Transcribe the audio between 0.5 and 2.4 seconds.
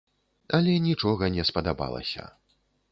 Але нічога не спадабалася.